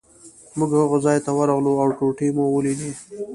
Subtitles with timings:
[0.57, 2.91] موږ هغه ځای ته ورغلو او ټوټې مو ولیدې.